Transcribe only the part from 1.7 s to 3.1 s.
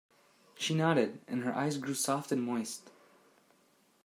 grew soft and moist.